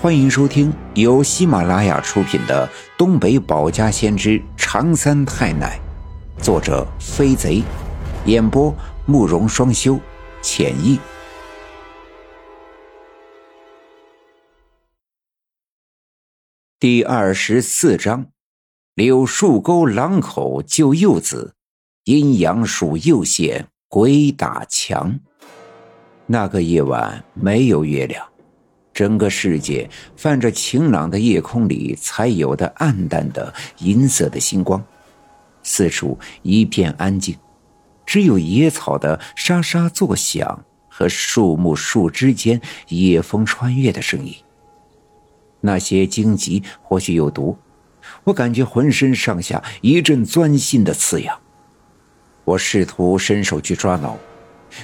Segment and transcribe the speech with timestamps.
[0.00, 2.64] 欢迎收听由喜马拉雅出品的
[2.96, 5.76] 《东北保家先知长三太奶》，
[6.40, 7.64] 作者飞贼，
[8.24, 8.72] 演播
[9.06, 9.98] 慕容双修，
[10.40, 11.00] 浅意。
[16.78, 18.26] 第二十四章：
[18.94, 21.54] 柳树沟狼口救幼子，
[22.04, 25.18] 阴阳树又现鬼打墙。
[26.26, 28.24] 那个夜晚没有月亮。
[28.98, 34.84] 整个世界泛着晴朗的夜空里才有的暗淡的银色的星光，
[35.62, 37.38] 四处一片安静，
[38.04, 44.34] 只有野草的沙沙作响和树木树枝间夜风穿越的声音。
[45.60, 47.56] 那些荆棘或许有毒，
[48.24, 51.38] 我感觉浑身上下一阵钻心的刺痒。
[52.44, 54.18] 我试图伸手去抓挠，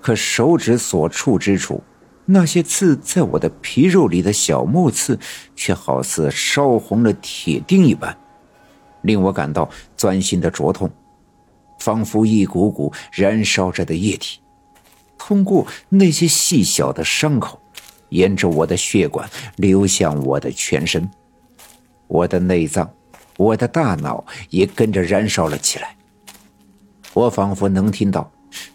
[0.00, 1.82] 可手指所触之处。
[2.28, 5.16] 那些刺在我的皮肉里的小木刺，
[5.54, 8.18] 却好似烧红了铁钉一般，
[9.02, 10.90] 令我感到钻心的灼痛，
[11.78, 14.40] 仿佛一股股燃烧着的液体，
[15.16, 17.60] 通过那些细小的伤口，
[18.08, 21.08] 沿着我的血管流向我的全身，
[22.08, 22.92] 我的内脏，
[23.36, 25.96] 我的大脑也跟着燃烧了起来。
[27.12, 28.28] 我仿佛能听到，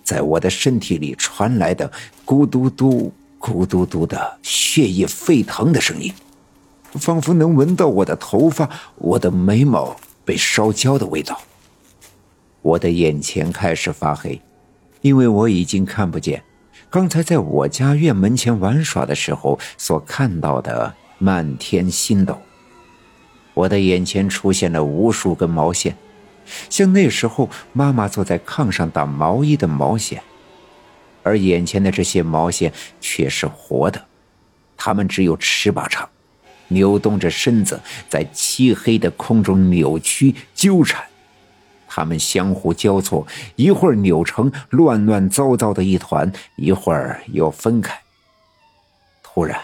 [0.04, 1.92] 在我的身体里传来的
[2.26, 3.12] 咕嘟嘟。
[3.42, 6.14] 咕嘟嘟的血液沸腾的声音，
[6.94, 11.42] 仿佛能闻到我的头发、我的眉毛被烧焦的味道。
[12.62, 14.40] 我的眼前开始发黑，
[15.02, 16.44] 因为我已经看不见
[16.92, 22.38] 刚才在我家院门前玩耍的时候所看到的漫天星斗。
[23.56, 25.98] 我的眼前出现了无数根毛线，
[26.70, 30.22] 像那时候妈妈坐在炕上打毛衣的毛线。
[31.24, 34.06] 而眼前的这些毛线却是活的，
[34.76, 36.10] 它们只有尺把长，
[36.70, 41.04] 扭动着身子在漆黑的空中扭曲纠缠，
[41.88, 48.00] 它们相互交错，一会儿扭成乱乱糟糟的一团，一会儿又分开。
[49.22, 49.60] 突然，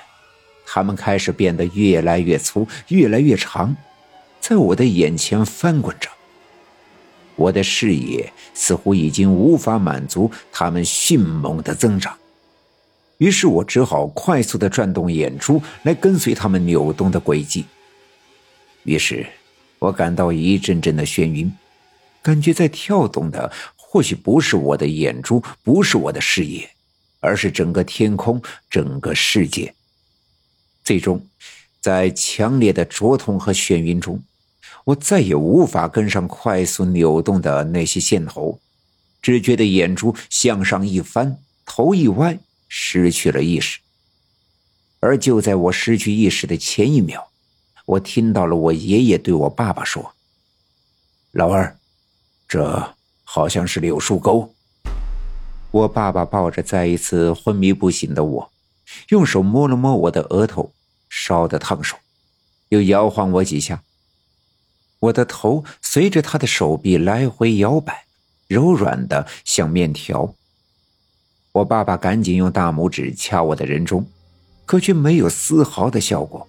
[0.66, 3.76] 它们开始变得越来越粗，越来越长，
[4.40, 6.10] 在我的眼前翻滚着。
[7.38, 12.18] 我的视野似乎已经无法满足他们迅猛的增长，
[13.20, 17.64] 于是我只好快速的转动眼珠来跟随他们扭动的轨迹。
[18.84, 19.25] 于是，
[19.80, 21.53] 我感到一阵阵的眩晕，
[22.24, 26.69] 感觉在跳动的或许不是我的眼珠，不是我的视野，
[27.19, 29.74] 而是整个天空，整个世界。
[30.84, 31.24] 最终，
[31.80, 34.22] 在强烈的灼痛和眩晕中。
[34.86, 38.60] 我再也无法跟上快速扭动的那些线头，
[39.22, 43.80] 只觉得眼珠向上一翻，头一歪，失去了意识。
[45.00, 47.28] 而就在我失去意识的前一秒，
[47.86, 50.14] 我听到了我爷爷对我爸爸说
[51.34, 51.78] ：“老二，
[52.48, 54.54] 这好像是柳树沟。”
[55.72, 58.52] 我爸爸抱着再一次昏迷不醒的我，
[59.10, 60.72] 用手摸了摸我的额头，
[61.10, 61.98] 烧得烫手，
[62.70, 63.84] 又摇晃我几下。
[65.00, 68.06] 我的头随着他的手臂来回摇摆，
[68.47, 70.34] 柔软的像面条。
[71.52, 74.06] 我爸爸赶紧用大拇指掐我的人中，
[74.66, 76.47] 可却没有丝毫的效果。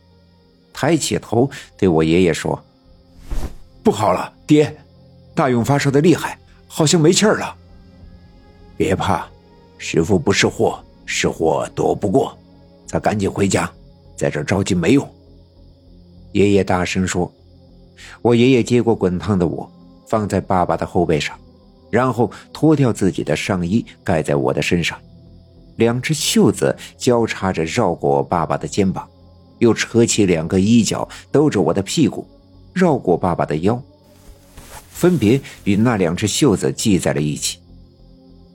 [0.72, 2.62] 抬起头对我爷爷说
[3.84, 4.74] ：“不好了，爹，
[5.34, 7.54] 大勇发烧的厉害，好像没气儿了。
[8.76, 9.28] 别怕，
[9.76, 12.36] 师傅不是祸，是祸躲不过。
[12.86, 13.70] 咱赶紧回家，
[14.16, 15.06] 在这着急没用。”
[16.32, 17.30] 爷爷大声说。
[18.22, 19.70] 我爷爷接过滚烫的我，
[20.06, 21.38] 放在爸爸的后背上，
[21.90, 24.98] 然后脱掉自己的上衣盖在我的身上，
[25.76, 29.08] 两只袖子交叉着绕过我爸爸的肩膀，
[29.58, 32.26] 又扯起两个衣角兜着我的屁股，
[32.72, 33.80] 绕过爸爸的腰，
[34.90, 37.58] 分别与那两只袖子系在了一起。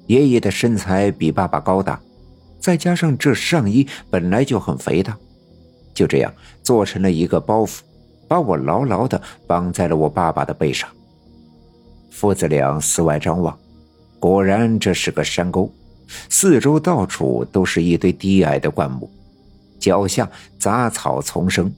[0.07, 1.99] 爷爷的身材比爸爸高大，
[2.59, 5.18] 再加上这上衣本来就很肥大，
[5.94, 7.79] 就这样做成了一个包袱。
[8.27, 10.89] 把我牢牢的绑在了我爸爸的背上。
[12.11, 13.57] 父子俩四外张望，
[14.19, 15.71] 果然这是个山沟，
[16.29, 19.09] 四周到处都是一堆低矮的灌木，
[19.79, 20.29] 脚下
[20.59, 21.73] 杂草丛生，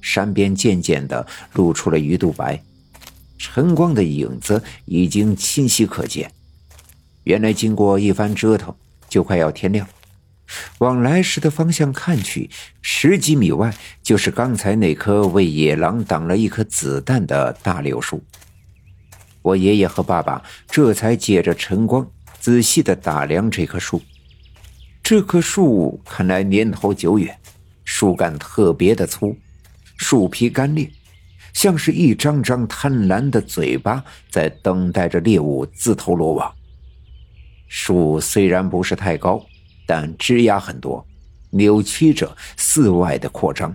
[0.00, 2.62] 山边渐渐的露出了鱼肚白，
[3.38, 6.30] 晨光的影子已经清晰可见。
[7.24, 8.74] 原来经过一番折腾，
[9.08, 9.86] 就快要天亮。
[10.80, 12.48] 往来时的方向看去，
[12.80, 18.22] 十几米外就是刚才那棵为野狼挡了一颗子弹的大柳树。
[19.42, 24.00] 我爷爷和爸爸这才借着晨光仔细的打量这棵树。
[25.02, 27.38] 这棵树看来年头久远，
[27.84, 29.36] 树干特别的粗，
[29.98, 30.90] 树皮干裂，
[31.52, 36.50] 像是一张张贪婪的嘴巴在等待着猎物自投罗网。
[37.68, 39.44] 树虽然不是太高，
[39.90, 41.04] 但枝桠很多，
[41.50, 43.74] 扭曲着四外的扩张。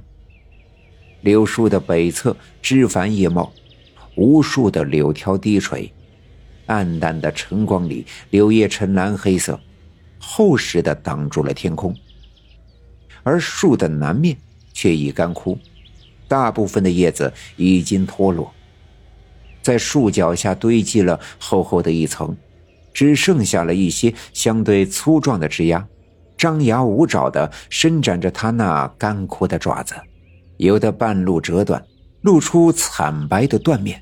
[1.20, 3.52] 柳树的北侧枝繁叶茂，
[4.16, 5.92] 无数的柳条低垂，
[6.68, 9.60] 暗淡的晨光里，柳叶呈蓝黑色，
[10.18, 11.94] 厚实的挡住了天空。
[13.22, 14.38] 而树的南面
[14.72, 15.60] 却已干枯，
[16.30, 18.54] 大部分的叶子已经脱落，
[19.62, 22.34] 在树脚下堆积了厚厚的一层，
[22.94, 25.86] 只剩下了一些相对粗壮的枝丫，
[26.46, 29.96] 张牙舞爪的伸展着它那干枯的爪子，
[30.58, 31.84] 有的半路折断，
[32.22, 34.00] 露出惨白的断面，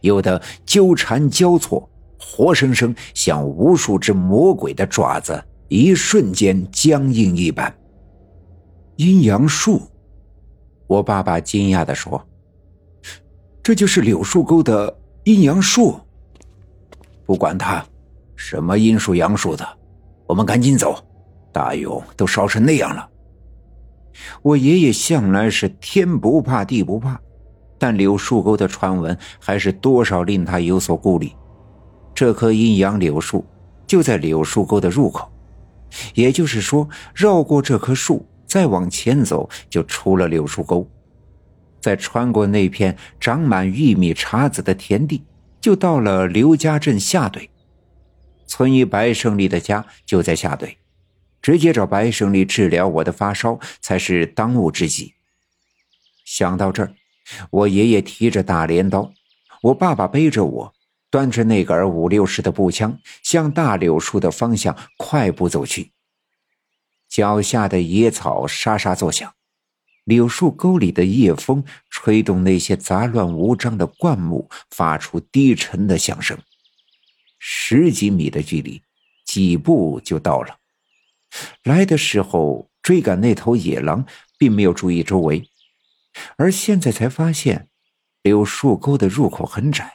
[0.00, 7.74] 有的纠缠交错，活生生像无数只魔鬼的爪子，一瞬间僵硬一般。
[8.94, 9.82] 阴阳树，
[10.86, 12.24] 我爸爸惊讶的说
[13.64, 15.98] ：“这就是柳树沟的阴阳树。”
[17.26, 17.84] 不管他
[18.36, 19.68] 什么阴树阳树的，
[20.28, 21.04] 我们赶紧走。
[21.52, 23.08] 大勇都烧成那样了。
[24.42, 27.20] 我爷爷向来是天不怕地不怕，
[27.78, 31.30] 但柳树沟的传闻还是多少令他有所顾虑。
[32.14, 33.44] 这棵阴阳柳树
[33.86, 35.30] 就在柳树沟的入口，
[36.14, 38.26] 也就是说，绕过这棵树。
[38.46, 40.84] 再往前走，就出了柳树沟，
[41.80, 45.22] 再穿过那片长满玉米茬子的田地，
[45.60, 47.48] 就到了刘家镇下队。
[48.48, 50.76] 村医白胜利的家就在下队，
[51.42, 55.14] 直接找白胜利治疗我的发烧才是当务之急。
[56.24, 56.94] 想到这儿，
[57.50, 59.12] 我爷爷提着大镰刀，
[59.62, 60.74] 我爸爸背着我，
[61.10, 65.92] 端着那杆五六式的步枪，向大柳树的方向快步走去。
[67.08, 69.34] 脚下的野草沙沙作响，
[70.04, 76.38] 柳树沟里的夜风吹动那些杂乱无章的灌木，发出低沉的响声。
[77.40, 78.80] 十几米的距离，
[79.24, 80.59] 几步就到了。
[81.62, 84.06] 来的时候追赶那头野狼，
[84.38, 85.48] 并没有注意周围，
[86.36, 87.68] 而现在才发现，
[88.22, 89.92] 柳树沟的入口很窄，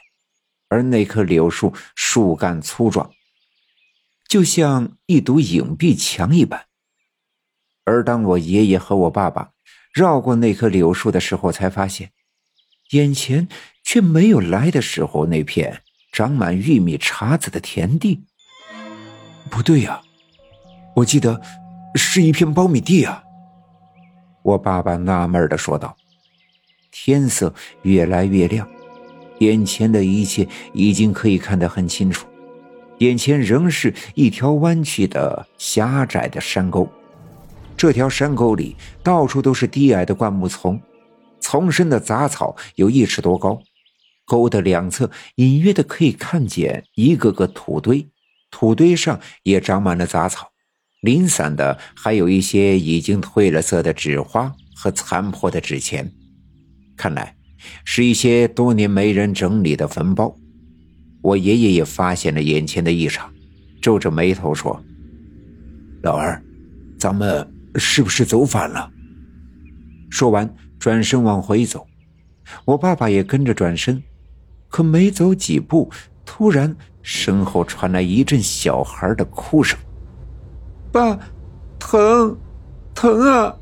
[0.68, 3.10] 而那棵柳树树干粗壮，
[4.28, 6.66] 就像一堵隐蔽墙一般。
[7.84, 9.52] 而当我爷爷和我爸爸
[9.92, 12.12] 绕过那棵柳树的时候，才发现，
[12.90, 13.48] 眼前
[13.84, 18.24] 却没有来的时候那片长满玉米茬子的田地。
[19.48, 20.02] 不对呀，
[20.96, 21.38] 我记得
[21.94, 23.22] 是一片苞米地啊。
[24.42, 25.94] 我爸爸纳闷的说道。
[26.90, 27.52] 天色
[27.82, 28.66] 越来越亮，
[29.40, 32.26] 眼前的一切已经可以看得很清楚，
[32.98, 36.88] 眼前仍是一条弯曲的狭窄的山沟。
[37.76, 40.80] 这条山沟里到处都是低矮的灌木丛，
[41.38, 43.60] 丛生的杂草有一尺多高。
[44.24, 48.08] 沟的两侧隐约的可以看见一个个土堆，
[48.50, 50.48] 土堆上也长满了杂草，
[51.00, 56.10] 零散的还有一些已经褪了色的纸花和残破的纸钱，
[56.96, 57.36] 看来
[57.84, 60.36] 是一些多年没人整理的坟包。
[61.22, 63.32] 我爷爷也发现了眼前的异常，
[63.80, 64.80] 皱着眉头说
[66.02, 66.42] ：“老二，
[66.98, 67.46] 咱们。”
[67.78, 68.90] 是不是走反了？
[70.08, 71.86] 说完，转身往回走。
[72.64, 74.02] 我爸爸也跟着转身，
[74.70, 75.92] 可没走几步，
[76.24, 79.78] 突然身后传来一阵小孩的哭声
[80.96, 81.18] ：“爸，
[81.78, 82.34] 疼，
[82.94, 83.54] 疼啊！”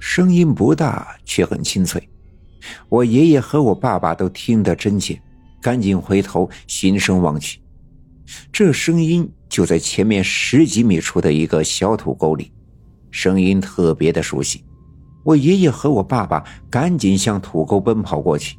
[0.00, 2.02] 声音不大，却很清脆。
[2.88, 5.20] 我爷爷和我爸爸都听得真切，
[5.60, 7.60] 赶紧回头循声望去。
[8.50, 12.50] 这声音就在前面十几米处的一个小土沟里。
[13.10, 14.64] 声音特别的熟悉，
[15.22, 18.56] 我爷爷和我爸爸赶紧向土沟奔跑过去。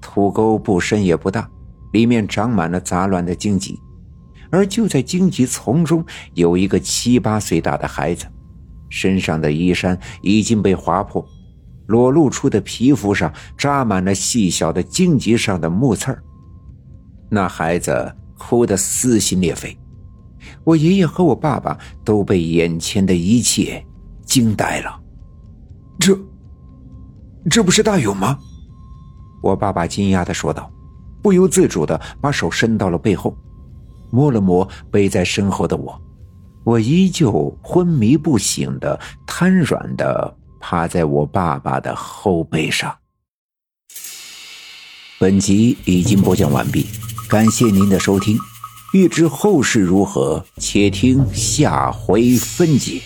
[0.00, 1.50] 土沟不深也不大，
[1.92, 3.76] 里面长满了杂乱的荆棘，
[4.50, 8.26] 而就在荆棘丛中，有一个七八岁大的孩子，
[8.88, 11.24] 身上的衣衫已经被划破，
[11.86, 16.22] 裸露出的皮肤上扎满了细小的荆棘上的木刺儿。
[17.28, 19.76] 那孩子哭得撕心裂肺。
[20.64, 23.84] 我爷爷和我爸爸都被眼前的一切
[24.24, 25.00] 惊呆了。
[25.98, 26.18] 这，
[27.50, 28.38] 这不是大勇吗？
[29.42, 30.70] 我爸爸惊讶的说道，
[31.22, 33.36] 不由自主的把手伸到了背后，
[34.10, 36.00] 摸了摸背在身后的我。
[36.64, 42.94] 我依旧昏迷不醒的瘫软的趴在我爸爸的后背上。
[45.18, 46.86] 本集已经播讲完毕，
[47.28, 48.38] 感谢您的收听。
[48.92, 53.00] 欲知后事如何，且听下回分解。